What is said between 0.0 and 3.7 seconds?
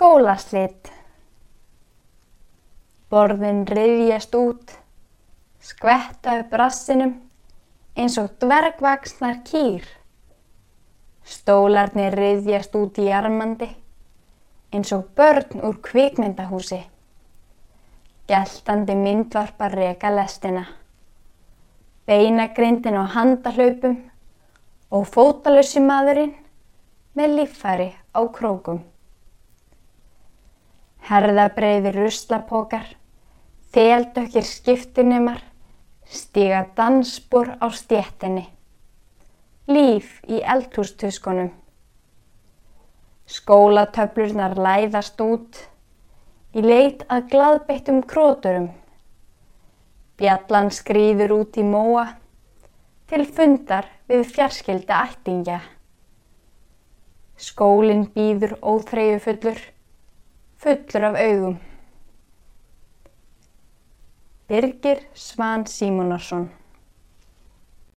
Skólaslit Borðin